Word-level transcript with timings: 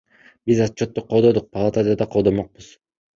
Биз 0.51 0.61
отчетту 0.63 1.03
колдодук, 1.11 1.45
палатада 1.57 1.93
да 2.03 2.07
колдомокпуз. 2.17 2.71